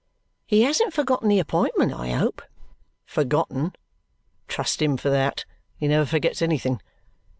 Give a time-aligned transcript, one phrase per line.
[0.47, 2.41] "He hasn't forgotten the appointment, I hope?"
[3.05, 3.73] "Forgotten?
[4.47, 5.45] Trust him for that.
[5.77, 6.81] He never forgets anything.